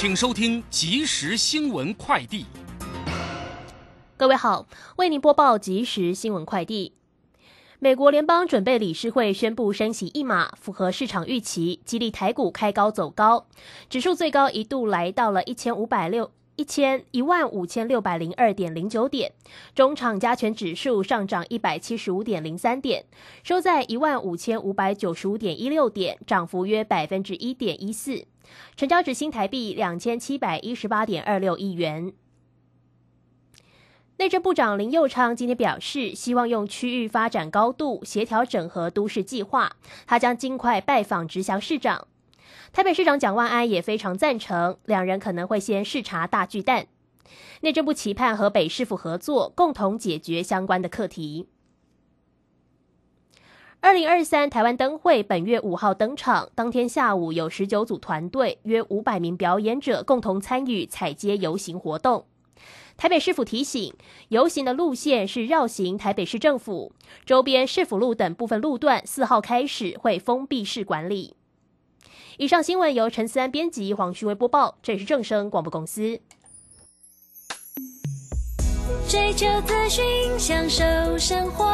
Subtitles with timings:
[0.00, 2.46] 请收听即时新闻快递。
[4.16, 4.66] 各位好，
[4.96, 6.94] 为您播报即时新闻快递。
[7.78, 13.46] 美国联邦准备理事会宣布升息一码，符合市场预期，激励台股开高走高，
[13.90, 16.30] 指数最高一度来到了一千五百六
[16.60, 19.32] 一千一万五千六百零二点零九点，
[19.74, 23.06] 中场加权指数上涨一百七十五点零三点，
[23.42, 28.26] 收在一万五千五百九十五点一六点，涨幅约百分之一点一四，
[28.76, 32.12] 成交值新台币两千七百一十八点二六亿元。
[34.18, 42.06] 内政部长林佑昌今天表示，希望用区域发展高度协调整合都市计划，他将尽快拜访直辖市长。
[42.72, 46.86] 台北市长蒋万安也非常赞成，两人可能会先视察大巨蛋。
[47.62, 51.48] 内政部期盼和北市府合作，共同解决相关的课题。
[53.80, 62.26] 二零二三台湾灯会本月五号登场，当天下午有十九组团队，约五百名表演者共同参与彩街游行活动。
[62.96, 63.94] 台北市府提醒，
[64.28, 66.92] 游行的路线是绕行台北市政府
[67.24, 71.34] 周边市府路等部分路段，四号开始会封闭式管理。
[72.40, 76.18] 以上新闻由陈思安编辑，黄旭威播报，这里是正声广播公司。
[79.06, 80.02] 追求资讯，
[80.38, 80.82] 享受
[81.18, 81.70] 生活，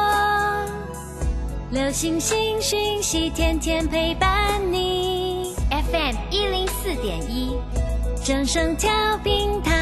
[1.70, 5.55] 流星星讯息，天天陪伴你。
[5.70, 7.56] FM 一零四点一，
[8.25, 9.72] 正声调频台。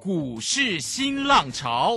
[0.00, 1.96] 股市新浪潮，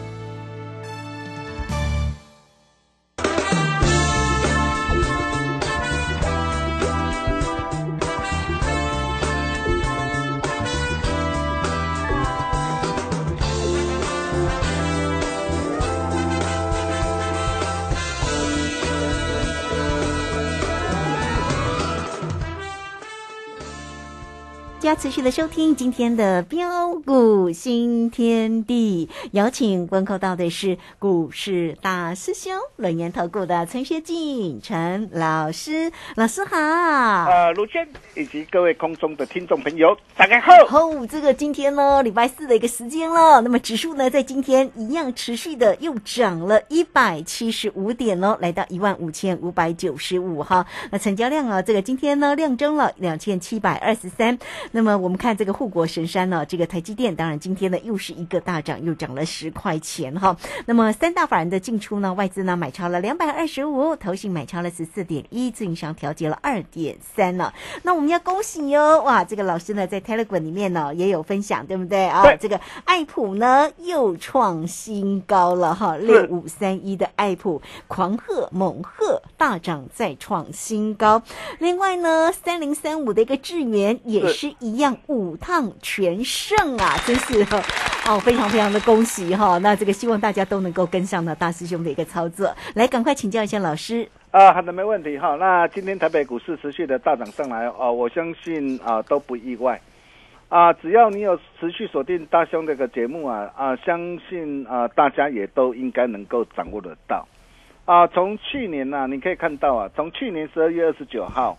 [24.91, 36.57] 加持续的收听今天的标股新天地，邀请问候到的是股市大师兄轮研投顾的陈学进陈老师，老师好。
[36.57, 37.87] 呃，卢谦
[38.17, 40.51] 以及各位空中的听众朋友，大家好。
[40.77, 50.65] 哦，这个今天呢，礼拜四的一个时间了，那么指数呢，在今天一样持续的又涨了一百七十五点哦，来到一万五千五百九十五哈。
[50.89, 54.37] 那成交量啊，这个今天呢，量增了两千七百二十三。
[54.73, 60.37] 那么我们看这个护国神山呢，这个台积电，当然今天呢又是一个大涨，又涨了十块钱哈。
[60.65, 67.51] 那么三大法人的进出呢，外资呢买超了两百二十五，投信买超了十四点一，自营商调节了二点三呢。
[67.83, 72.23] 那我们要恭喜哟，哇，这个老师呢在 Telegram 里面呢也有分享，对不对啊？
[72.37, 81.21] 这个爱普呢又创新高了哈，六五三一的爱普狂贺猛贺大涨再创新高。
[81.59, 84.55] 另外呢，三零三五的一个智源也是。
[84.59, 87.45] 一一样五趟全胜啊， 真是
[88.07, 89.57] 哦，非常非常的恭喜哈！
[89.59, 94.51] 那这个希望大家都能够跟上呢大师兄的一个操作，来赶快请教一下老师啊。
[94.53, 95.35] 好的，没问题哈。
[95.35, 99.79] 那今天台北股市持续的大涨上来哦，我相信啊都不意外
[100.49, 100.73] 啊。
[100.73, 107.27] 只要你有持续锁定大兄这个节目啊啊，相信啊大家也都应该能够掌握得到
[107.85, 108.07] 啊。
[108.07, 111.55] 从去年呢，你可以看到啊，从去年十二月二十九号。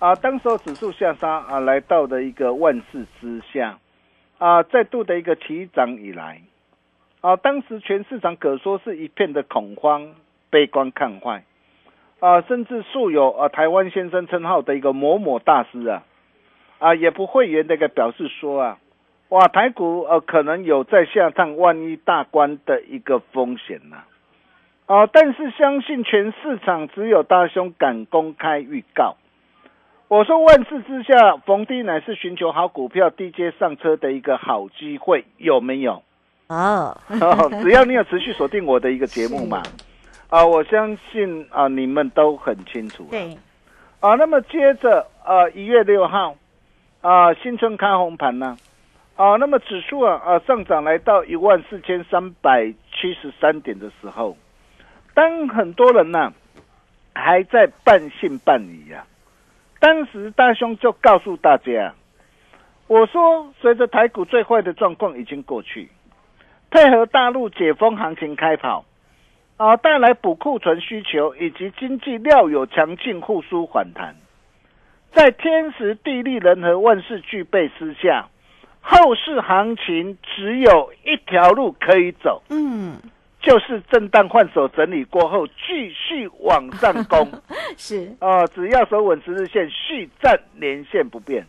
[0.00, 3.78] 啊，当时候指数下杀啊，来到的一个万事之下，
[4.38, 6.40] 啊，再度的一个起涨以来，
[7.20, 10.14] 啊，当时全市场可说是一片的恐慌、
[10.48, 11.44] 悲观看坏，
[12.18, 16.02] 啊，甚至素有啊台湾先生称号的一个某某大师啊，
[16.78, 18.78] 啊，也不会员的一个表示说啊，
[19.28, 24.04] 哇，台股呃可能有在下探万一大关的一个风险呐，
[24.86, 29.16] 啊，但是相信全市场只有大兄敢公开预告。
[30.10, 36.02] 我说万事之下，逢低乃是寻求好股票、低阶上车的一个好机会，有没有？
[36.48, 39.62] 哦，哦，只要你有持续锁定我的一个节目嘛，
[40.28, 43.06] 啊，我相信啊，你们都很清楚。
[43.08, 43.38] 对，
[44.00, 46.34] 啊，那么接着啊，一月六号
[47.02, 48.56] 啊，新春开红盘呢，
[49.14, 54.36] 啊，那么指数啊啊上涨来到一万四千三百七十三点的时候，
[55.14, 56.32] 当很多人呢、
[57.14, 59.06] 还在半信半疑呀、
[59.80, 61.94] 当时大兄就告诉大家，
[62.86, 65.88] 我说随着台股最坏的状况已经过去，
[66.70, 68.84] 配合大陆解封行情开跑，
[69.56, 74.14] 啊，带来补库存需求以及经济料有强劲复苏反弹，
[75.12, 78.28] 在天时地利人和万事俱备之下，
[78.82, 82.98] 后市行情只有一条路可以走，嗯，
[83.40, 87.26] 就是震荡换手整理过后继续往上攻。
[87.76, 91.44] 是，啊，只要守稳十日线，续站连线不变。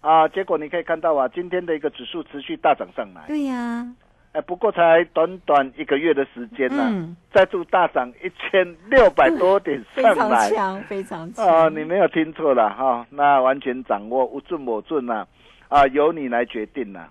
[0.00, 3.84] 啊，结果你可以看到啊，今天的一个指数持续大涨上来，对呀，
[4.32, 10.50] 哎，不过才短短一个月的时间呢、嗯再度大涨一千六百多点非常上来。
[10.50, 11.46] 强，非常强。
[11.46, 15.26] 啊，你没有听错了哈、那完全掌握无准我准啊、
[15.68, 17.06] 啊，由你来决定呐、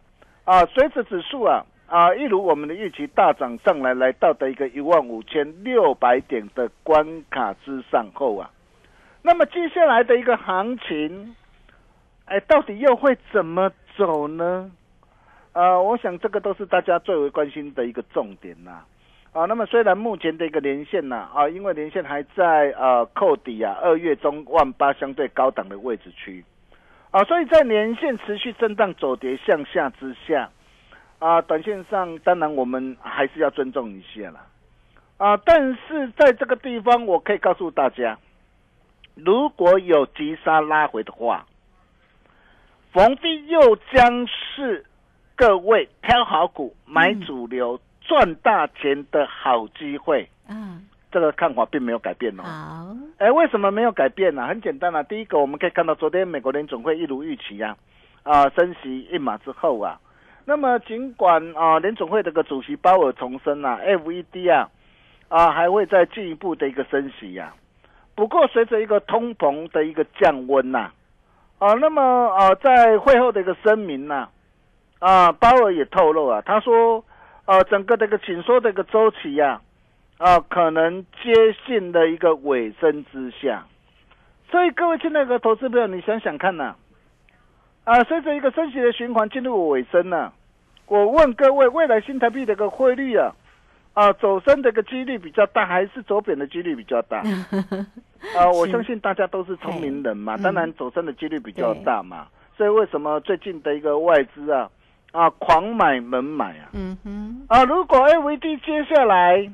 [0.45, 0.65] 啊。
[0.65, 8.51] 随着指数啊啊，一如我们的预期大涨上来，来到的一个一万五千六百点的关卡之上后啊，
[9.21, 11.33] 那么接下来的一个行情，
[12.25, 14.69] 哎，到底又会怎么走呢？
[15.53, 18.83] 啊，我想这个都是大家最为关心的一个重点呐、
[19.31, 26.43] 啊，那么虽然目前的一个连线呢，啊，因为连线还在呃扣底啊，二月中万八相对高档的位置区，
[27.11, 30.49] 啊，所以在连线持续震荡走跌向下之下，
[31.19, 34.45] 啊，短线上当然我们还是要尊重一些啦，
[35.17, 38.17] 啊，但是在这个地方我可以告诉大家，
[39.15, 41.45] 如果有急杀拉回的话，
[42.93, 44.85] 逢低又将是
[45.35, 50.29] 各位挑好股、买主流、赚大钱的好机会。
[50.47, 52.43] 嗯，这个看法并没有改变哦。
[52.43, 57.75] 好，哎，为什么没有改变呢、很简单啊，第一个我们可以看到，昨天美国联总会一如预期啊，
[58.23, 59.99] 啊，升息一码之后啊，
[60.49, 64.69] 那么尽管啊联总会这个主席鲍尔重申啊，FED 啊
[65.27, 67.53] 啊还会再进一步的一个升息呀、
[68.15, 70.89] 不过随着一个通膨的一个降温呐、
[71.59, 74.29] 啊，那么啊在会后的一个声明呐、
[74.99, 77.03] 啊，鲍尔也透露啊，他说
[77.43, 79.59] 呃整个这个紧缩的一个周期呀、
[80.17, 81.33] 啊，可能接
[81.65, 83.65] 近的一个尾声之下，
[84.49, 86.73] 所以各位亲爱的投资朋友，你想想看呐、
[87.83, 90.31] 啊，随着一个升息的循环进入尾声呢、
[90.87, 93.31] 我问各位，未来新台币的一个汇率啊，
[93.93, 97.21] 啊走升的一个几率比较大，还是走贬的几率比较大？
[98.35, 104.69] 啊，我相信大家都是聪明人嘛，嘿当然走升的几率比较大嘛，所以为什么最近的一个外资啊
[105.11, 106.69] 啊狂买猛买啊？
[106.73, 109.51] 嗯哼，啊，如果 A V D 接下来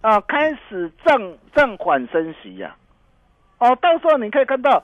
[0.00, 1.20] 啊开始暂
[1.52, 2.74] 暂缓升息呀、
[3.58, 4.82] 哦，到时候你可以看到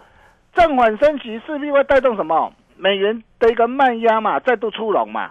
[0.52, 5.30] 暂缓升息势必会带动什么美元的一个慢压嘛，再度出笼嘛。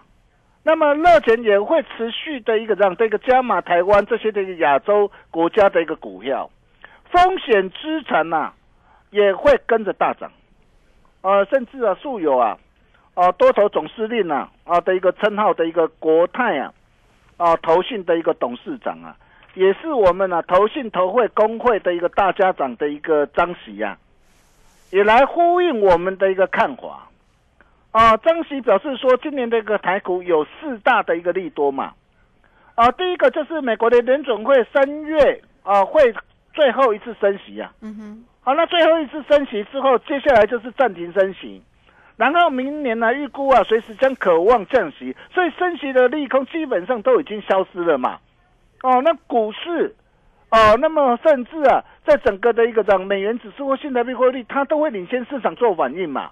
[0.67, 6.49] 那么热钱也会持续的一个让这个加码台湾这些的一个亚洲国家的一个股票，
[7.11, 8.51] 风险资产呐、
[9.11, 10.31] 也会跟着大涨，
[11.21, 12.57] 呃，甚至啊素有啊
[13.13, 16.73] 啊，多头总司令呐啊的一个称号的一个国泰啊
[17.37, 19.15] 啊投信的一个董事长啊，
[19.53, 23.95] 也是我们啊投信投会工会的一个大家长的一个张喜呀、
[24.89, 27.07] 也来呼应我们的一个看法。
[27.95, 28.17] 啊。
[28.17, 31.93] 张喜表示说，今年的一个台股有四大的一个利多嘛
[32.75, 36.13] 啊，第一个就是美国的联准会三月啊会
[36.53, 41.63] 最后一次升息啊，嗯哼，好，那最后一次升息之后，接下来就是暂停升息，
[42.17, 48.19] 然后明年呢，预估啊，随时将渴望降息，所以升息的利空基本上都已经消失了嘛。
[48.83, 49.95] 哦，那股市，
[50.51, 56.29] 哦，那么甚至啊，在整个的一个涨美元指数或新台币汇率，它都会领先市场做反应嘛。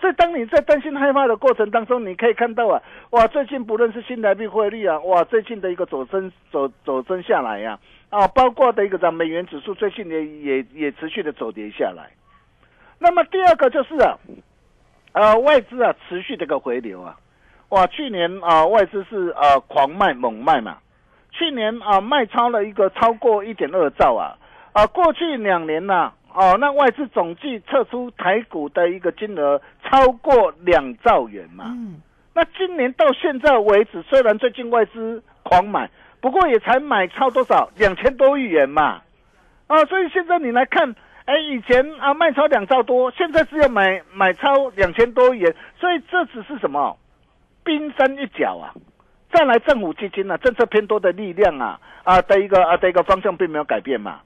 [0.00, 7.78] 所以，当你在担心害怕的过程当中，你可以看到啊，哇，最近不论是新台币汇率啊，哇，最近的一个走升走走升下来呀、
[8.08, 12.10] 啊，包括的一个涨美元指数最近也也也持续的走跌下来。
[12.98, 14.16] 那么第二个就是啊，
[15.12, 17.16] 呃，外资啊持续的一个回流啊，
[17.68, 20.78] 哇，去年啊外资是呃狂卖猛卖嘛，
[21.30, 24.38] 去年啊卖超了一个超过一点二兆啊，
[24.72, 29.60] 啊过去两年呐、哦，那外资总计撤出台股的一个金额
[29.90, 31.64] 超过两兆元嘛。
[31.66, 32.00] 嗯，
[32.32, 39.02] 那今年到现在为止，虽然最近外资狂买，不过也才买超多少两千多亿元嘛。
[39.66, 40.94] 啊，所以现在你来看，
[41.24, 46.96] 哎，以前啊卖超两兆多，现在只有买买超两千多亿元，所以这只是什么
[47.64, 48.70] 冰山一角啊。
[49.32, 54.20] 再来政府基金呢、政策偏多的力量啊啊的一个啊的一个方向并没有改变嘛。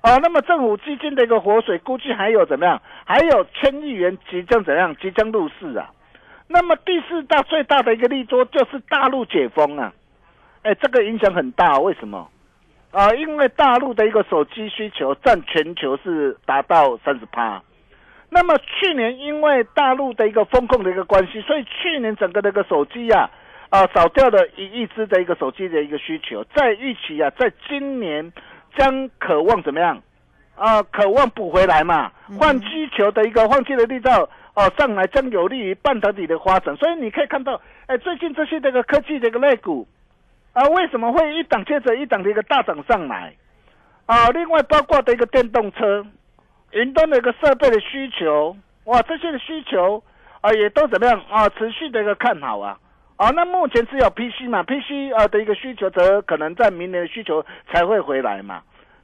[0.00, 2.80] 啊，那么政府基金的一个活水，估计还有怎么样？
[3.04, 4.96] 还有千亿元即将怎样？
[4.96, 5.90] 即将入市啊。
[6.48, 9.92] 那么第四大最大的一个利多就是大陆解封啊。
[10.62, 12.28] 哎，这个影响很大，为什么？
[12.92, 17.62] 啊，因为大陆的一个手机需求占全球是达到三十趴。
[18.30, 23.28] 那么去年因为大陆的一个风控的一个关系，所以去年整个的一个手机呀、
[23.68, 28.32] 啊，少掉了一亿只的一个手机的一个需求，在预期啊，在今年
[28.76, 30.00] 将渴望怎么样？
[30.56, 36.76] 啊，渴望补回来嘛，换需求的一个换气的力道哦、上来，将有利于半导体的发展。
[36.76, 39.86] 所以你可以看到，哎，最近这些这个科技的一个类股
[40.52, 43.32] 啊，为什么会一档接着一档的一个大涨上来？
[44.06, 46.04] 啊，另外包括的一个电动车、
[46.72, 50.02] 云端的一个设备的需求，哇，这些的需求
[50.42, 51.48] 啊，也都怎么样啊？
[51.50, 52.76] 持续的一个看好啊。
[53.20, 58.62] 啊，那目前只有 PC 嘛，PC 呃的一个需求，则可能在明年的需求才会回来嘛。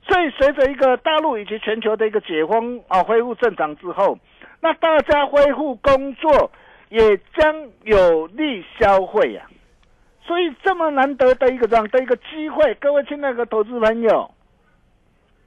[0.08, 4.18] 所以随着一个大陆以及全球的一个解封啊，恢复正常之后，
[4.62, 6.50] 那大家恢复工作，
[6.88, 9.42] 也将有利消费呀、
[10.24, 14.30] 所以这么难得的一个这样的一个机会，各位亲爱的投资朋友，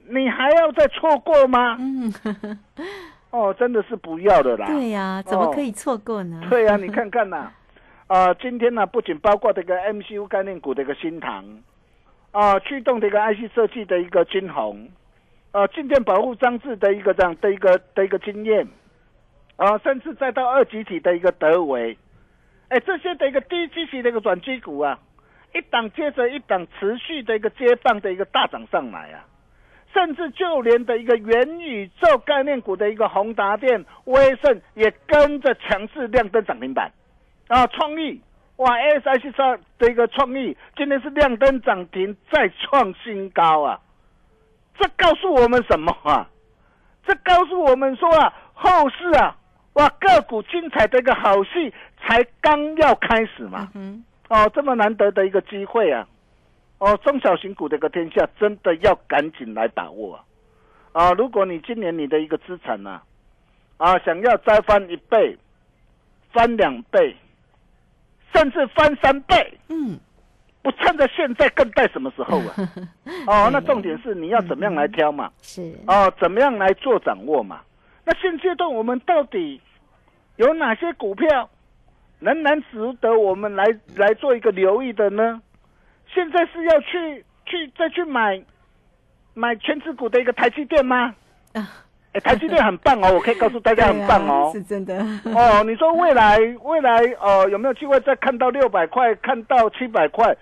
[0.08, 1.76] 你还要再错过吗？
[1.80, 2.14] 嗯，
[3.30, 4.68] 哦，真的是不要的啦。
[4.68, 6.40] 对呀、怎么可以错过呢？
[6.48, 7.50] 对呀、你看看呐、
[8.10, 11.62] 啊，今天呢、不仅包括这个 MCU 概念股的一个新塘，
[12.32, 14.88] 啊，驱动这个 IC 设计的一个金红，
[15.52, 18.66] 啊，静电保护装置的一个这样的一个的一个经验，
[19.54, 21.96] 啊，甚至再到二级体的一个德维，
[22.70, 24.98] 哎，这些的一个低基期的一个转机股啊，
[25.54, 29.24] 一档接着一档持续的一个接棒的一个大涨上来啊。
[29.94, 36.90] 甚至就连的一个元宇宙概念股的一个宏达电、威盛也跟着强势亮灯涨停板，
[37.50, 38.20] 啊，创意
[38.58, 43.80] 哇，ASIC 上的一个创意今天是亮灯涨停，再创新高啊！
[44.78, 46.30] 这告诉我们什么啊？
[47.04, 49.36] 这告诉我们说啊，后市啊，
[49.72, 53.68] 哇，个股精彩的一个好戏才刚要开始嘛。
[53.74, 56.06] 嗯哦，这么难得的一个机会啊！
[56.78, 60.24] 哦，中小型股的一个天下，真的要赶紧来把握啊！
[60.92, 63.02] 啊，如果你今年你的一个资产呢、
[63.76, 65.36] 啊，想要再翻一倍、
[66.32, 67.16] 翻两倍，
[68.32, 69.98] 甚至翻三倍，嗯，
[70.62, 72.54] 不趁着现在更待什么时候啊？
[73.26, 75.30] 哦，那重点是你要怎么样来挑嘛？
[75.42, 77.60] 是，哦，怎么样来做掌握嘛？
[78.04, 79.60] 那现阶段我们到底
[80.36, 81.48] 有哪些股票
[82.18, 83.64] 仍然值得我们来
[83.96, 85.40] 来做一个留意的呢？
[86.12, 88.42] 现在是要去去再去买
[89.34, 91.14] 买全指股的一个台积电吗？
[91.52, 91.68] 啊，
[92.12, 94.50] 哎，台积电很棒哦，我可以告诉大家很棒哦。
[94.54, 94.96] 是真的。
[95.32, 100.36] 哦，你说未来未来呃有没有机会再看到六百块，看到七百块？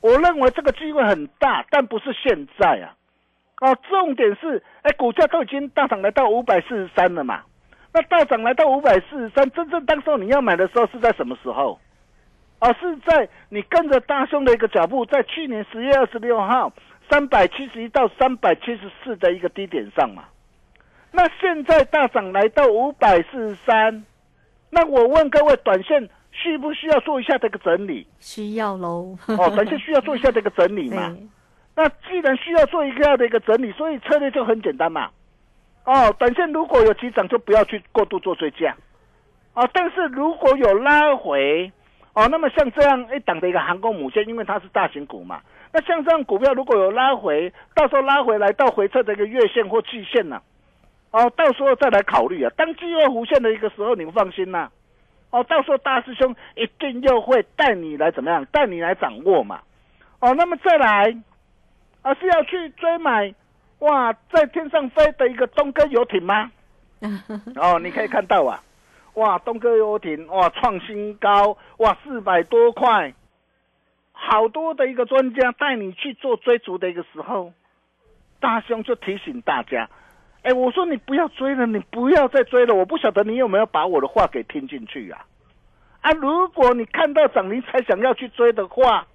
[0.00, 2.90] 我认为这个机会很大，但不是现在啊。
[3.60, 7.42] 哦，重点是，哎，股价都已经大涨来到五百四十三了嘛。
[7.94, 11.78] 那大涨来到五百四十三，真正当时候你要买的时候是在什么时候？
[12.58, 16.72] 哦，是在你跟着大兄的一个脚步，在去年十月二十六号
[17.08, 20.24] 三百七十一到三百七十四的一个低点上嘛。
[21.12, 24.04] 那现在大涨来到五百四十三，
[24.70, 28.06] 那我问各位，短线需不需要做一下这个整理？
[28.18, 29.16] 需要喽。
[29.26, 31.14] 哦，短线需要做一下这个整理嘛？
[31.76, 35.10] 那既然需要做一个样的一个整理，所以策略就很简单嘛。
[35.84, 38.74] 哦，短线如果有急涨，就不要去过度做追加。
[39.54, 41.70] 哦，但是如果有拉回，
[42.14, 45.40] 哦，那么像这样一档的一个航空母舰，因为它是大型股嘛，
[45.72, 50.40] 那像这样股票如果有拉回，到时候拉回来到回撤的一个月线或季线呢、
[51.12, 52.50] 哦，到时候再来考虑啊。
[52.56, 54.70] 当机会弧线的一个时候，你们放心呐、
[55.30, 58.44] 哦，到时候大师兄一定又会带你来怎么样？
[58.46, 59.60] 带你来掌握嘛。
[60.20, 61.14] 哦，那么再来，
[62.02, 63.34] 啊，是要去追买
[63.80, 66.50] 哇，在天上飞的一个东哥游艇吗？
[67.56, 68.62] 哦，你可以看到啊，
[69.14, 73.12] 哇，东哥游艇哇创新高，哇四百多块，
[74.12, 77.52] 好多的一个专家带你去做追逐的一个时候，
[78.40, 79.90] 大兄就提醒大家，
[80.42, 85.24] 哎，我说你不要追了，你不要再追了，我不晓得你有没有把我的话给听进去啊？
[86.00, 89.06] 啊，如果你看到涨停才想要去追的话，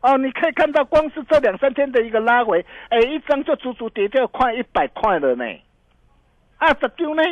[0.00, 5.44] 哦，你可以看到光是这两三天的一个拉回，哎，一张就足足跌掉快一百块了呢。
[6.58, 7.22] 啊，怎丢呢？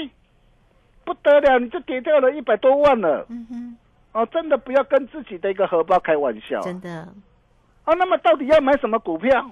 [1.05, 3.27] 不得了，你就跌掉了一百多万了。
[3.29, 3.77] 嗯哼，
[4.13, 6.61] 哦，真的不要跟自己的一个荷包开玩笑。
[6.61, 7.09] 真的，
[7.85, 9.51] 哦，那么到底要买什么股票？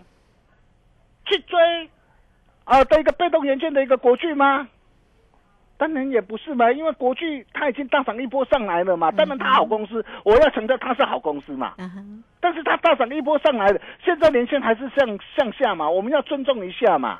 [1.27, 1.59] 去追
[2.65, 4.69] 啊的一个被动元件的一个国巨吗？
[5.77, 11.75] 当然也不是嘛，因为国巨它已经大涨一波上来了嘛，当然它好公司，我要承认它是好公司嘛。
[11.79, 17.19] 嗯哼，但是它大涨一波上来了，现在连线还是向向下嘛，我们要尊重一下嘛。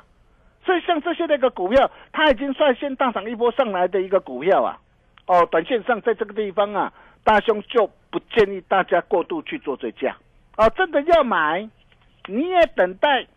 [0.65, 4.79] 所以像这些那个股票，它已经率先大涨一波上来的一个股票啊，
[5.27, 6.91] 哦，短线上在这个地方啊，
[7.25, 10.15] 大兄就不建议大家过度去做追加，
[10.55, 11.69] 哦，真的要买，
[12.27, 13.27] 你也等待，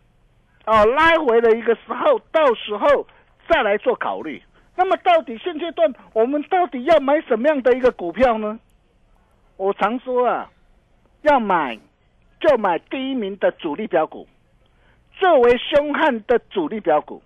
[0.69, 3.07] 哦，拉回的一个时候，到时候
[3.49, 4.39] 再来做考虑。
[4.75, 8.59] 那么到底现阶段我们到底要买什么样的一个股票呢？
[9.57, 10.51] 我常说啊，
[11.23, 11.75] 要买
[12.39, 14.27] 就买第一名的主力标股，
[15.13, 17.19] 最为凶悍的主力标股。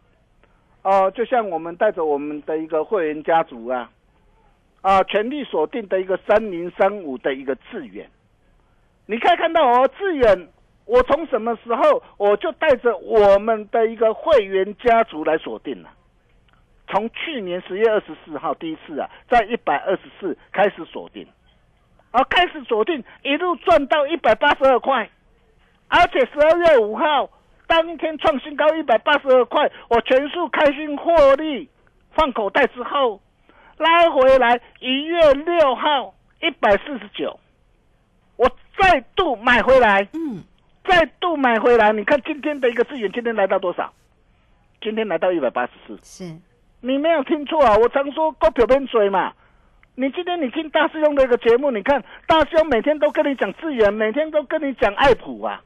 [0.84, 3.92] 哦、就像我们带着我们的一个会员家族啊，
[4.82, 8.10] 啊，全力锁定的一个三零三五的一个致远，
[9.06, 10.48] 你可以看到哦，致远，
[10.86, 15.90] 我从什么时候我就带着我们的一个会员家族来锁定了。
[16.88, 21.26] 从去年十月二十四号第一次啊，在一百二十四开始锁定，
[22.12, 25.10] 啊，开始锁定，一路赚到一百八十二块，
[25.88, 27.30] 而且十二月五号
[27.66, 31.70] 当天创新高一百八十二块，我全数开心获利
[32.12, 33.22] 放口袋之后，
[33.78, 37.40] 拉回来一月六号一百四十九，
[38.36, 40.44] 我再度买回来，嗯，
[40.84, 43.94] 再度买回来，你看今天的一个资源，今天来到多少？
[44.82, 45.98] 今天来到一百八十四。
[46.04, 46.38] 是，
[46.82, 47.78] 你没有听错啊！
[47.78, 49.34] 我常说股票边追嘛。
[49.96, 55.62] 你今天你听大师兄的一个节目，你看大师兄每天都跟你讲资源，每天都跟你讲爱普啊。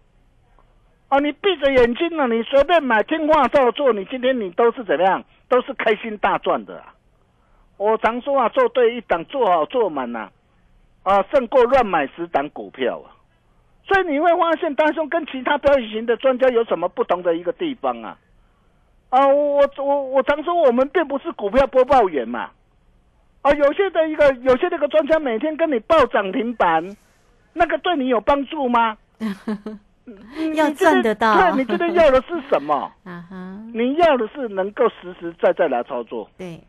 [1.10, 5.24] 哦，你闭着眼睛呢，你随便买，听话照做，你今天你都是怎么样？
[5.50, 6.94] 都是开心大赚的、啊。
[7.78, 10.30] 我常说啊，做对一档，做好做满呐、
[11.04, 13.17] 啊，胜过乱买十档股票啊。
[13.88, 18.18] 所以你会发现，大师兄跟其他表演型的专家有什么不同的一个地方啊？
[19.10, 22.50] 啊，我我我常说，我们并不是股票播报员嘛。
[23.42, 26.84] 啊，有些的一个，有些那个专家每天跟你报涨停板，
[27.54, 28.98] 那个对你有帮助吗？
[30.36, 32.92] 你要赚得到对你这边要的是什么？
[33.06, 36.60] 啊哈，你要的是能够实实在在来操作，对，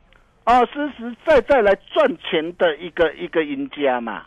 [0.45, 4.25] 啊，实实在在来赚钱的一个一个赢家嘛。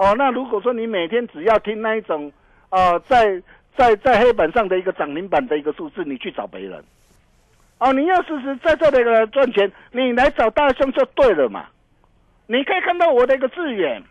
[0.00, 2.32] 哦，那如果说你每天只要听那一种，
[2.70, 3.42] 呃，在
[3.76, 6.82] 在在黑板上的一个涨停板的一个数字，你去找别人。
[7.78, 11.66] 哦，你要实实在在的来赚钱，你来找大兄就对了嘛。
[12.46, 14.02] 你可以看到我的一个志远，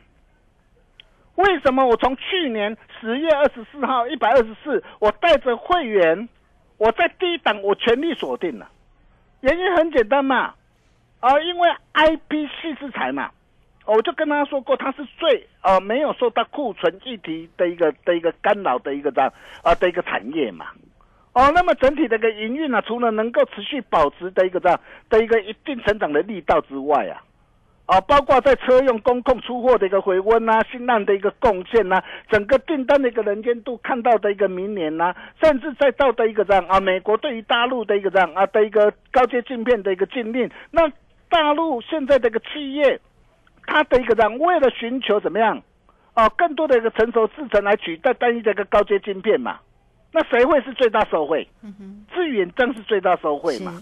[1.34, 6.30] 为什么我从去年十月二十四号一百二十四，我带着会员，
[6.78, 8.70] 我在低档我全力锁定了，
[9.42, 10.54] 原因很简单嘛，
[11.20, 13.32] 啊、因为 I P 系制裁嘛，
[13.96, 20.68] 我就跟他说过，它是最呃没有受到库存议题的一个的一个干扰的一个这样啊、的一个产业嘛。
[21.34, 27.22] 哦，那么整体的一个营运呢，除了能够持续保持的一个这样的一个一定成长的力道之外啊，
[27.86, 40.92] 啊，包括在车用公控出货的一个回温呐、新浪的一个贡献呐、整个订单的一个能见度看到的一个明年呐、甚至再到的一个这样啊，美国对于大陆的一个这样啊的一个高阶镜片的一个禁令，那
[41.30, 43.00] 大陆现在的一个企业，
[43.70, 45.62] 它的一个这样为了寻求怎么样
[46.16, 49.60] 哦更多的一个成熟制程来取代单一的一个高阶晶片嘛，
[50.12, 51.48] 那谁会是最大受惠？
[51.62, 53.80] 嗯哼，致远正是最大受惠嘛。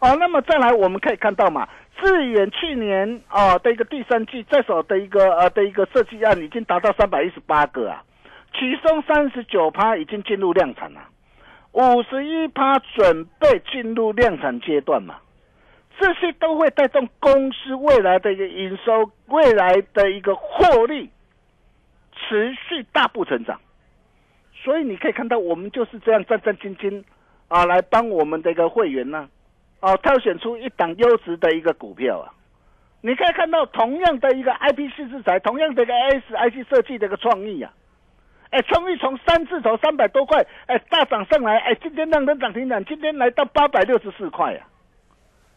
[0.00, 1.68] 哦，那么再来我们可以看到嘛，
[2.00, 8.02] 致远去年啊、的一个第三季在手的一个呃的一个设计案已经达到三百一十八个啊，
[8.54, 11.00] 其中三十九趴已经进入量产了，
[11.72, 15.16] 五十一趴准备进入量产阶段嘛。
[15.98, 21.10] 这些都会带动公司未来的一个营收，未来的一个获利
[22.14, 23.58] 持续大步成长。
[24.52, 27.02] 所以你可以看到，我们就是这样战战兢兢
[27.48, 29.28] 啊，来帮我们的一个会员呢、
[29.80, 32.32] 啊，挑选出一档优质的一个股票啊。
[33.00, 37.72] 你可以看到，同样的一个 IP 系制裁，同样的一个 SIC 设计的一个创意啊，
[38.50, 44.66] 哎，创意从三字头三百多块，哎，大涨上来，哎，今天让人涨停板，今天来到八百六十四块啊。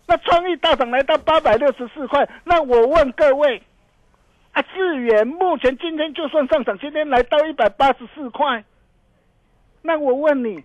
[0.09, 3.61] 那创意大涨来到八百六十四块，那我问各位，
[4.53, 8.63] 啊，智远目前今天就算上涨，今天来到一百八十四块，
[9.83, 10.63] 那我问你，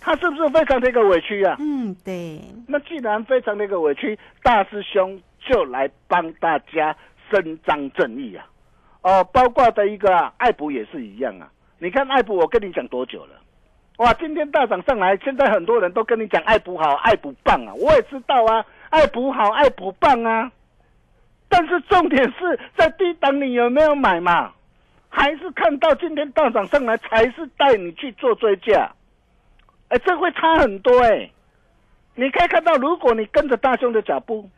[0.00, 1.56] 他是不是非常的一个委屈啊？
[1.60, 6.96] 嗯，对，那既然非常的一个委屈，大师兄就来帮大家
[7.30, 8.46] 伸张正义啊！
[9.02, 11.52] 哦，包括的一个啊爱普也是一样啊。
[11.78, 13.34] 你看爱普，我跟你讲多久了？
[14.00, 17.74] 哇，今天大涨上来，现在很多人都跟你讲爱普好，爱普棒啊！
[17.74, 20.50] 我也知道啊，爱普好，爱普棒啊。
[21.50, 24.52] 但是重点是在低档你有没有买嘛？
[25.10, 28.90] 还是看到今天大涨上来才是带你去做追加？
[29.88, 31.30] 哎，这会差很多哎、
[32.14, 34.48] 你可以看到，如果你跟着大兄的脚步，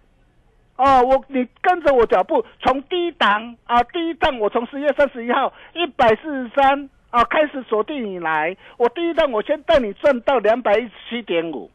[0.76, 11.70] 哦，我你跟着我脚步，从低档啊，低档我从十月三十一号一百四十三啊开始锁定以来，我第一档我先带你赚到两百一十七点五，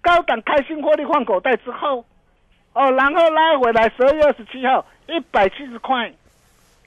[0.00, 2.04] 高档开心获利换口袋之后，
[2.72, 6.12] 哦，然后拉回来十二月二十七号一百七十块，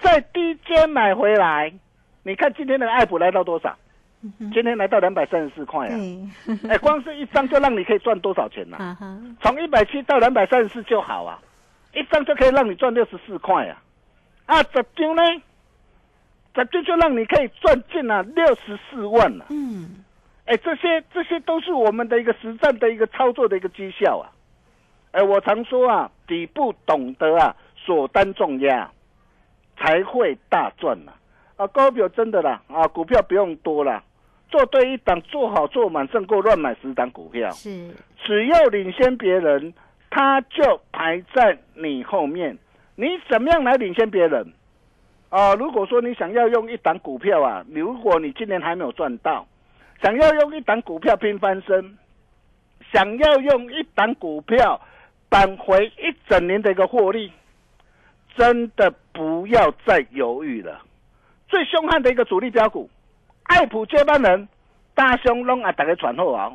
[0.02, 1.72] 在低阶买回来，
[2.24, 3.76] 你看今天的爱普来到多少？
[4.40, 5.92] 今天来到两百三十四块啊！
[5.92, 8.98] 对， 哎，光是一张就让你可以赚多少钱呢、
[9.40, 11.38] 从一百七到两百三十四就好啊，
[11.94, 13.78] 一张就可以让你赚六十四块啊！
[14.48, 15.22] 啊，十张呢？
[16.56, 20.04] 十张就让你可以赚进了六十四万了、嗯，
[20.46, 24.32] 哎，这些这些都是我们的一个实战的一个操作的一个绩效啊！
[25.12, 28.90] 哎，我常说啊，底部懂得啊锁单重压，
[29.78, 31.12] 才会大赚呐、
[31.58, 31.68] 啊！
[31.68, 34.04] 高表真的啦啊，股票不用多啦，
[34.50, 37.50] 做对一档，做好做满，胜过乱买十档股票。
[37.52, 39.74] 是，只要领先别人，
[40.10, 42.58] 他就排在你后面。
[42.96, 44.54] 你怎么样来领先别人？
[45.36, 49.46] 啊、如果说你想要用一档股票啊，如果你今年还没有赚到，
[50.02, 51.98] 想要用一档股票拼翻身，
[52.94, 54.80] 想要用一档股票
[55.28, 57.30] 扳回一整年的一个获利，
[58.38, 60.82] 真的不要再犹豫了。
[61.50, 62.90] 最凶悍的一个主力标股，
[63.44, 64.48] 爱普接班人，
[64.94, 66.50] 大兄龙啊，大家传后啊。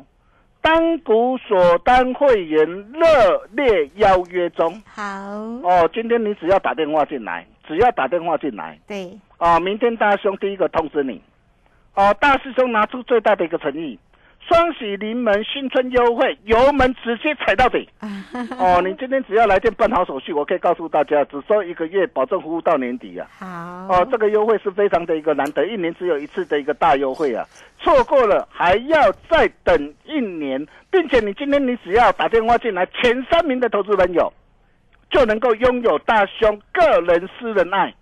[0.59, 5.87] 单股所单会员热烈邀约中好，哦！
[5.93, 11.21] 今天你只要打电话进来，只要打电话进来对，哦，明天大兄第一个通知你
[11.95, 12.13] 哦。
[12.19, 13.97] 大师兄拿出最大的一个诚意，
[14.45, 17.87] 双喜临门，新春优惠，油门直接踩到底
[18.59, 18.81] 哦！
[18.83, 23.25] 你今天只要来电办好手续，我可以告诉大家，只收一个月，保证服务到年底啊！
[23.39, 23.47] 好，
[23.87, 27.47] 哦，这个优惠是非常的一个难得，一年只有一次的一个大优惠啊！
[27.79, 34.31] 错过了还要再等一年，并且你今天你只要打电话进来，前三名的投资朋友
[35.11, 37.93] 就能够拥有大兄个人私人爱，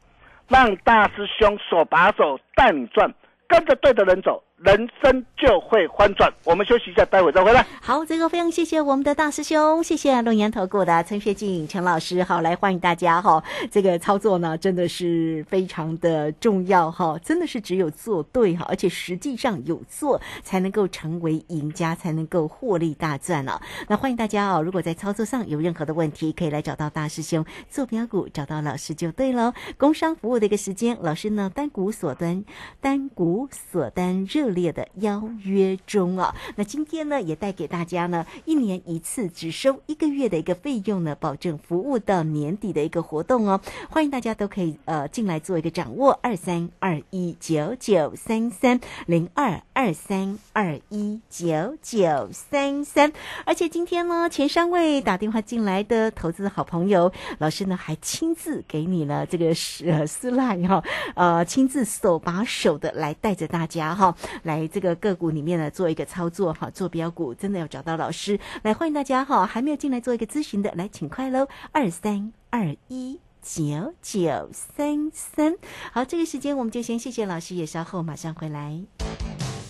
[0.48, 3.12] 让大师兄手把手带你赚，
[3.48, 6.32] 跟着对的人走，人生就会翻转。
[6.44, 7.66] 我们休息一下，待会再回来。
[7.82, 13.42] 好，这个非常谢谢我们的大师兄，谢谢龙岩投顾的陈学静陈老师，好，来欢迎大家哈。
[13.72, 23.62] 这个操作呢，真的是非常的重要哈，真的是只有做对哈，而且实际上有做才能够成为赢家，才能够获利大赚啊。
[23.88, 29.54] 那欢迎大家哦，如果在操作上有任何的问题，可以来找到大师兄坐标股，找到老师就对喽。
[29.78, 32.44] 工商服务的一个时间，老师呢单股锁单，
[32.82, 36.36] 单股锁单热烈的邀约中啊。
[36.56, 43.62] 那今天呢，也带给大家呢一年一次，只收一个月的一个费用呢，保证服务到年底的一个活动哦。
[43.90, 53.12] 欢迎大家都可以呃进来做一个掌握，二三二一九九三三零二二三二一九九三三。
[53.46, 59.48] 而且今天呢，前三位打电话进来的投资的好朋友，老师呢还亲自给你了这个
[59.86, 60.84] 呃私赖哈，
[61.16, 73.20] 呃亲自手把手的来带着大家哈，来这个个股里面呢做一个操作哈，做标股真的要找到老师来，欢迎大家哈，还没有进来做一个咨询的，来请快喽，二三二一。
[73.42, 75.56] 九九三三，
[75.94, 78.84] 好，这个时间我们就先谢谢老师，也稍后马上回来。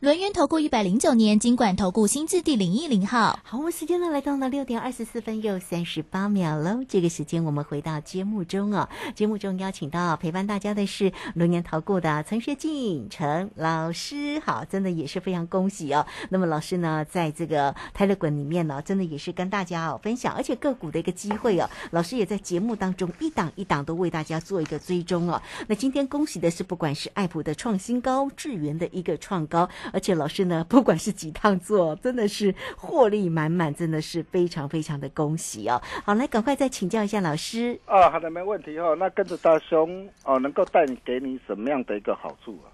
[0.00, 3.36] 轮源投顾一百零九年金管投顾新字第零一零号。
[3.42, 6.84] 好，我们时间呢来到了六点二十四分又三十八秒喽。
[6.88, 14.38] 这个时间我们回到节目中哦，节目中邀请到陪伴大家的是轮源投顾的陈学进陈老师。
[14.38, 16.06] 好，真的也是非常恭喜哦。
[16.30, 25.42] 那么老师呢，在这个泰勒滚里面呢，真的也是跟大家哦分享，而且个股的一个机会哦，老师也在节目当中一档一档都为大家做一个追踪哦。
[25.66, 29.68] 那今天恭喜的是，不管是爱普的创新高，智源的一个创高。
[29.92, 35.80] 而且老师呢，不管是几趟做，真的是获利满满，真的是非常非常的恭喜哦。
[36.04, 37.78] 好，来赶快再请教一下老师。
[37.86, 38.96] 啊，好的，没问题哦。
[38.98, 42.68] 那跟着大兄哦，能够带你给你什么样的一个好处啊？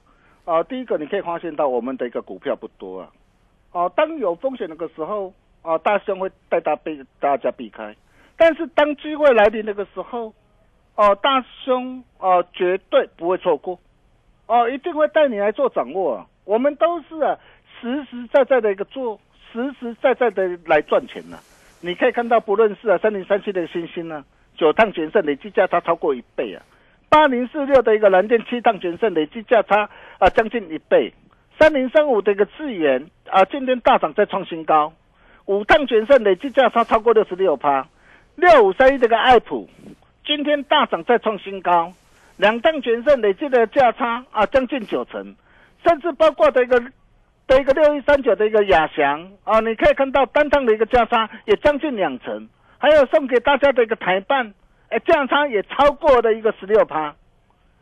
[0.44, 3.11] 啊，第一个你可以发现到我们的一个股票不多啊。
[3.72, 7.94] 哦，当有风险那个时候，啊，大兄会带大被大家避开。
[8.37, 10.33] 但是当机会来临那个时候，
[10.96, 13.79] 哦，大兄哦绝对不会错过，
[14.46, 16.16] 哦，一定会带你来做掌握。
[16.16, 16.27] 啊。
[16.44, 17.38] 我们都是啊，
[17.80, 19.18] 实实在在的一个做，
[19.52, 21.38] 实实在在的来赚钱呢。
[21.80, 24.24] 你可以看到，不论是啊三零三七的星星呢，
[24.57, 26.61] 九趟全胜累计价差超过一倍啊；
[27.09, 31.11] 八零四六的一个蓝电七趟全胜累计价差啊将近一倍；
[31.59, 34.92] 三零三五的一个智源啊今天大涨再创新高，
[35.46, 37.87] 五趟全胜累计价差超过六十六趴；
[38.37, 39.68] 六五三一这个爱普
[40.26, 41.92] 今天大涨再创新高，
[42.37, 45.35] 两趟全胜累计的价差啊将近九成。
[45.85, 46.81] 甚至包括的一个
[47.47, 54.55] 的一个六一三九的一个亚翔啊，你可以看到单趟的一个价差也将近两成，还有送给大家的一个台办，
[54.88, 57.14] 哎，价差也超过的一个十六趴，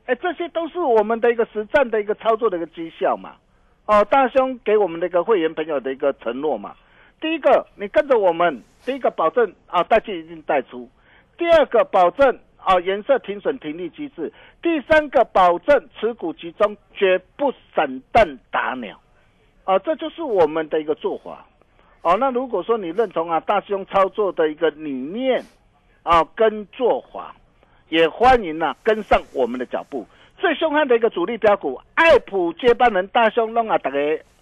[0.06, 3.36] 哎，这些都是我们的一个实战的一个操作的一个绩效嘛，
[3.86, 6.74] 哦，大兄给我们的一个会员朋友的一个承诺嘛，
[7.20, 10.90] 第一个你跟着我们，第一个保证啊带进一定带出，
[11.38, 12.38] 第二个保证。
[12.64, 19.00] 啊，颜色停损停利机制，第三个保证持股集中，绝不散弹打鸟，
[19.64, 21.44] 啊，这就是我们的一个做法。
[22.02, 25.42] 哦，那如果说你认同啊大师兄操作的一个理念
[26.02, 27.34] 啊跟做法，
[27.88, 30.06] 也欢迎呐跟上我们的脚步。
[30.38, 33.98] 最凶悍的一个主力标股，爱普接班人大兄弄啊，大家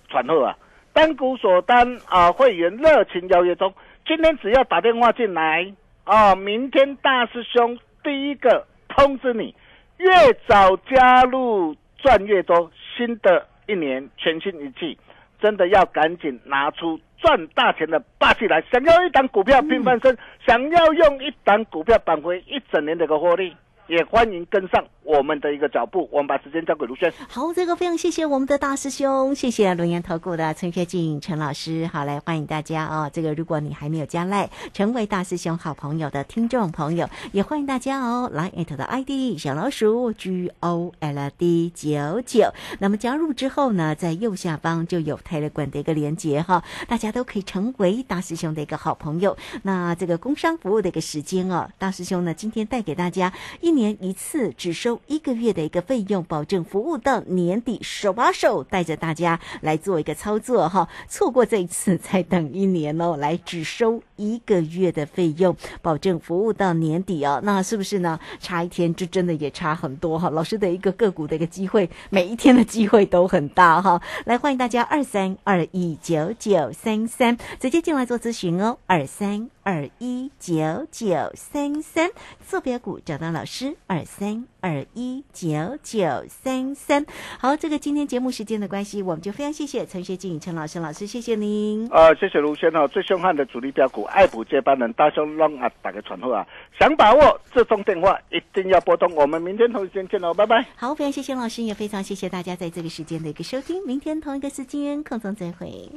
[0.08, 0.56] 传后啊，
[0.92, 3.72] 单股锁单啊，会员热情邀约中，
[4.06, 5.72] 今天只要打电话进来
[6.04, 7.78] 啊，明天大师兄。
[8.02, 9.54] 第一个通知你，
[9.98, 10.08] 越
[10.46, 12.70] 早加入赚越多。
[12.96, 14.98] 新的一年全新一季，
[15.40, 18.62] 真的要赶紧拿出赚大钱的霸气来！
[18.70, 20.14] 想要一档股票拼翻身，
[20.46, 23.56] 想要用一档股票扳回一整年的一个获利。
[23.90, 27.12] 也欢迎跟上我们的一个脚步，我们把时间交给卢轩。
[27.28, 31.88] 好，这个非常谢谢我们的大师兄，谢谢龙岩投顾的陈学静陈老师。
[31.92, 33.10] 好，来欢迎大家哦。
[33.12, 38.30] 这个如果你还没有加赖，成为大师兄好朋友的听众朋友，也欢迎大家哦。
[38.32, 42.48] 来艾特的 ID 小老鼠 G O L D 九九，
[42.78, 49.36] 那么加入之后呢，在右下方就有泰勒管的一个连接哈，大家都可以成为大师兄的一个好朋友。
[49.64, 53.79] 那这个工商服务的一个时间哦，大师兄呢今天带给大家一年。
[53.80, 60.86] 年一次只收一个月的一个费用，保证服务到年底，手把手带着大家来做一个操作哈。
[61.08, 63.16] 错过这一次，再等一年哦。
[63.16, 67.40] 来，只收一个月的费用，保证服务到年底哦。
[67.42, 68.20] 那是不是呢？
[68.38, 70.28] 差一天就真的也差很多哈。
[70.28, 74.02] 老师的一个个股的一个机会，每一天的机会都很大哈。
[74.26, 78.76] 来，欢迎大家二三二一九九三三直接进来做咨询哦。
[78.84, 82.10] 二三二一九九三三
[82.46, 83.69] 坐标股找到老师。
[83.86, 85.48] 二三二一九
[85.82, 87.04] 九三三，
[87.38, 91.88] 好，这个今天节目时间的关系，我们就非常谢谢陈学静陈老师老师，谢谢您。
[91.90, 96.46] 呃，谢谢卢先生，最凶悍的主力标股，爱普接班人大兄让啊，打个传呼啊，
[96.78, 99.12] 想把握这通电话，一定要拨通。
[99.14, 100.64] 我们明天同一时间见喽，拜拜。
[100.76, 105.90] 好，非常谢谢老师，也非常谢谢大家在这个时间的一个收听，明天同一个时间空中再会。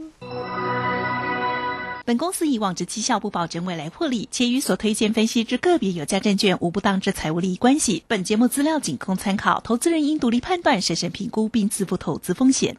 [2.05, 8.03] 本公司以往之绩效不保证未来获利，且与所推荐分析之个别有价证券无不当之财务利益关系。
[8.09, 12.75] 本节目资料仅供参考，投资人应独立判断、审慎评估并自负投资风险。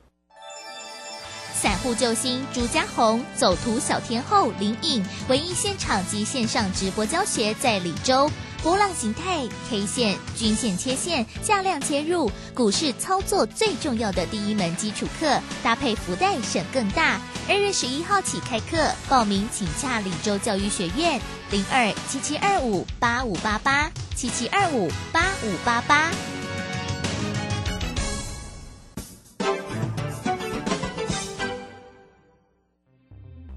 [1.54, 8.30] 散户救星朱家红，走图小天后林颖，唯一现场及线上直播教学在李州。
[8.64, 17.20] 波浪形态、K 线、均线切线、价量切入，股市操作最重要的第一门基础课，搭配福袋省更大。
[17.46, 26.10] 二月十一号起开课，报名请洽李州教育学院零二七七二五八五八八七七二五八五八八。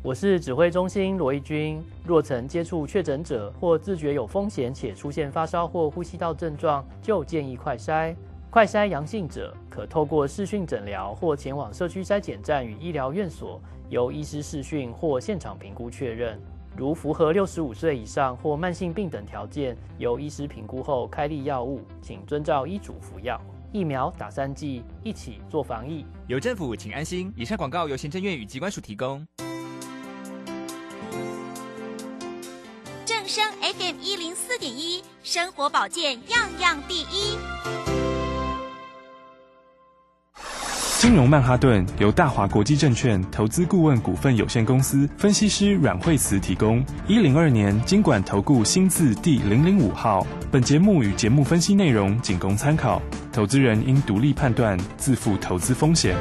[0.07, 1.83] 我是指挥中心罗义军。
[2.05, 8.15] 若曾接触确诊者或自觉有风险且出现发烧或呼吸道症状，就建议快筛。
[8.49, 16.39] 快筛阳性者可透过视讯诊疗或前往社区筛检站与医疗院所，由医师视讯或现场评估确认。
[16.77, 23.37] 如符合六十五岁以上或慢性病等条件，由医师评估后开立药物，请遵照医嘱服药。
[23.73, 26.05] 疫苗打三剂，一起做防疫。
[26.27, 27.29] 有政府，请安心。
[27.35, 29.27] 以上广告由行政院与机关署提供。
[33.27, 37.37] 正声 FM 一零四点一，生活保健样样第一。
[40.97, 46.81] 金融曼哈顿由大华国际证券投资顾问股份有限公司分析师阮惠慈提供。
[47.05, 50.25] 一零二年经管投顾新字第零零五号。
[50.49, 53.01] 本节目与节目分析内容仅供参考，
[53.33, 56.15] 投资人应独立判断，自负投资风险。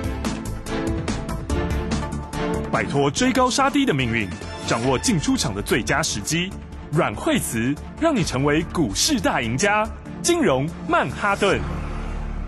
[2.72, 4.28] 摆脱追高杀低的命运，
[4.66, 6.50] 掌握进出场的最佳时机。
[6.90, 9.86] 阮惠慈让你成为股市大赢家。
[10.22, 11.75] 金融曼哈顿。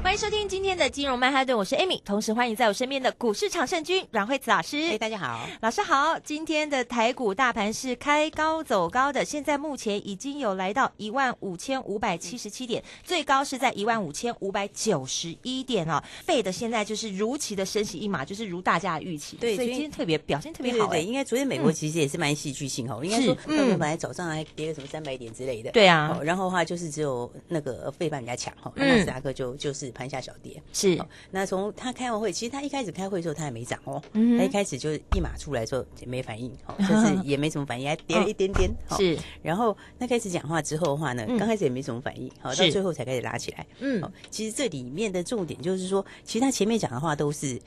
[0.01, 4.79] 欢迎收听今天的金融曼哈顿，我是 Amy，同时欢迎在我身边的股市常胜军阮慧慈老师。
[4.91, 6.19] 哎，大家好，老师好。
[6.21, 16.03] 今天的台股大盘是开高走高的，现在目前已经有来到一万五千五百七十七点，最高是在一万五千五百九十一点哦。
[16.25, 19.37] 费的现在就是如期的升息一码，就是如大家的预期。
[19.37, 20.87] 对，所以今天特别表现特别好。
[20.89, 25.71] 对对，应该昨天美国其实也是蛮戏剧性哦，应该说，嗯，本来早上还跌了什么三百点之类的。
[25.73, 30.63] 对啊，然后的话就是只有那个费半人家强哈，纳斯达克就就是盘下小跌。
[30.73, 30.99] 是，
[31.31, 38.71] 那从他开完会，其实他一开始开会的时候他也没涨哦，他一开始就一码出来之后也没反应，哦，就是 也没什么反应，还跌了一点点。
[38.97, 43.67] 是，然后那开始讲话之后的话呢，刚开始也没什么反应，好，到最后才开始拉起来。
[43.81, 47.61] 嗯，其实这里面的重点就是说，其实他前面讲的话都是，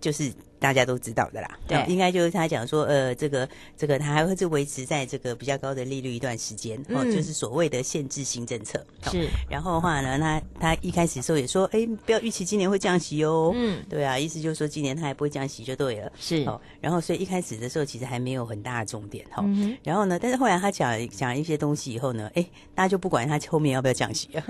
[0.00, 0.32] 就是。
[0.58, 8.84] 大家都知道的啦，对，应该就是他讲说，呃，这个这个他还会是维持在这个比较高的利率一段时间，哦，就是所谓的限制性政策。
[9.10, 16.44] 是，然后的话呢，他他一开始的时候也说，哎，不要预期今年会降息哦，嗯，对啊，意思就是说今年他还不会降息就对了，是。
[16.44, 19.44] 哦，然后所以一开始的时候其实还没有很大的重点哈，
[19.82, 24.42] 然后呢，但是后来他讲讲一些东西以后呢，哎，大家就不管他后面要不要降息了，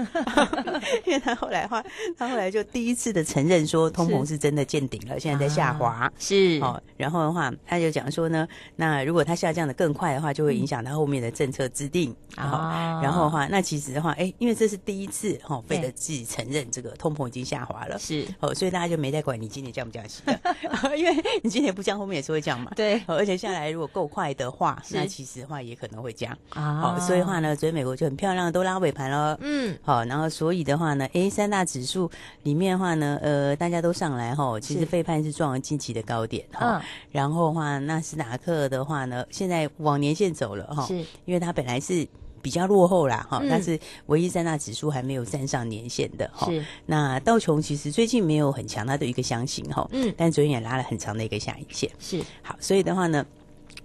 [1.04, 1.84] 因为他后来话，
[2.16, 6.58] 他后来就第一次的承认说通膨是真的见顶了，现在在下滑，是。
[6.62, 12.14] 哦，然后的话，他就讲说呢，那如果它下降的更快的话，就会影响它后面的政策制定。
[12.36, 13.00] 啊。
[13.02, 18.26] 然后的话，那其实的话，哎，因为这是第一次哈，费德自己承认这个通膨已经下滑了，是。
[18.40, 20.38] 哦，所以大家就没在管你今年降不降息的，
[20.96, 22.72] 因为你今年不降，后面也是会降嘛。
[22.76, 26.36] 对，而且下来如果够快的话，那其实的话也可能会降。
[26.50, 26.80] 啊。
[26.80, 29.38] 好，所以的话呢，所以美国就很漂亮，都拉尾盘了。
[29.40, 32.10] 嗯，好，然后所以的话呢，哎，三大指数
[32.42, 37.46] 里面的话呢，呃，大家都上来哈，其实费判是撞了近期的高点哈，然后。
[37.46, 40.96] 的话，纳斯达克的话呢，现在往年线走了哈，是
[41.26, 42.06] 因为它本来是
[42.42, 46.50] 比较落后啦哈，但是唯一在那指数还没有站上年线的哈。
[46.50, 51.90] 是那道琼其实最近没有很强，它的一个箱型哈，嗯，但昨天也拉了很长的一个下影线。
[51.98, 53.24] 是好，所以的话呢。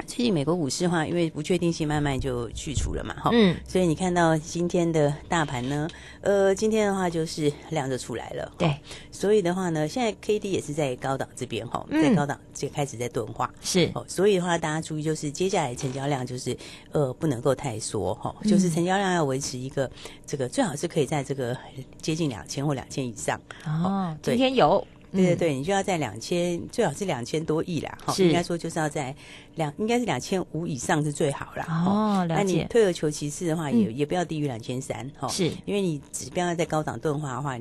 [0.08, 5.88] 最近美国股市的话，因为不确定性慢慢就去除了嘛，哈，嗯，所以你看到今天的大盘呢，
[6.22, 8.76] 呃，今天的话就是量就出来了，对，
[9.12, 16.56] 所以的话呢，现在 K D 也是在高档这边哈，在高档就开始在钝化，是，哦，所以的话大家注意，就是接下来成交量就是
[16.92, 19.90] 呃不能够太缩哈，就是成交量要维持一个
[20.26, 21.58] 这个最好是可以在这个
[22.02, 24.86] 接近两千或两千以上，哦，今天有。
[25.12, 29.15] 对对对，你就要在两千，最好是两千多亿啦，哈，应该说就是要在
[29.56, 31.65] 两，应该是两千五以上是最好啦。
[31.69, 32.34] 哦，了解。
[32.36, 37.52] 那你退而求其次的话，也也不要低于两千三，哈，是因为你指标要在高档钝化的话。